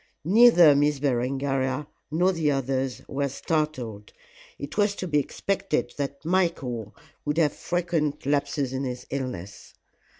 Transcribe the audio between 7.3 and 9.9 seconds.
have frequent lapses in his illness.